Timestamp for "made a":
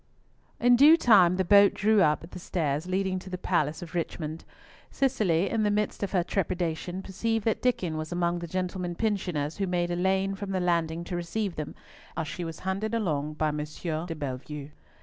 9.67-9.95